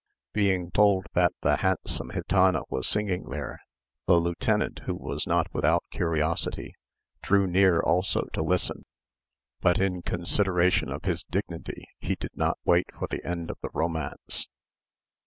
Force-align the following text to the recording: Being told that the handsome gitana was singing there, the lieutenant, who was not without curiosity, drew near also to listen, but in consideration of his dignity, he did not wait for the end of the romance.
Being 0.33 0.71
told 0.71 1.05
that 1.13 1.31
the 1.43 1.57
handsome 1.57 2.09
gitana 2.09 2.63
was 2.69 2.87
singing 2.87 3.29
there, 3.29 3.61
the 4.07 4.15
lieutenant, 4.15 4.79
who 4.85 4.95
was 4.95 5.27
not 5.27 5.53
without 5.53 5.83
curiosity, 5.91 6.73
drew 7.21 7.45
near 7.45 7.79
also 7.79 8.23
to 8.33 8.41
listen, 8.41 8.85
but 9.59 9.77
in 9.77 10.01
consideration 10.01 10.89
of 10.91 11.05
his 11.05 11.23
dignity, 11.25 11.85
he 11.99 12.15
did 12.15 12.31
not 12.35 12.57
wait 12.65 12.87
for 12.97 13.07
the 13.07 13.23
end 13.23 13.51
of 13.51 13.59
the 13.61 13.69
romance. 13.75 14.47